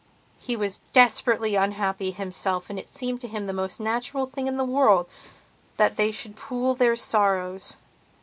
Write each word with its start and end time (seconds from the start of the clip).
He 0.39 0.55
was 0.55 0.81
desperately 0.93 1.53
unhappy 1.53 2.09
himself 2.09 2.71
and 2.71 2.79
it 2.79 2.89
seemed 2.89 3.21
to 3.21 3.27
him 3.27 3.45
the 3.45 3.53
most 3.53 3.79
natural 3.79 4.25
thing 4.25 4.47
in 4.47 4.57
the 4.57 4.65
world 4.65 5.05
that 5.77 5.95
they 5.95 6.09
should 6.09 6.35
pool 6.35 6.73
their 6.73 6.95
sorrows. 6.95 7.77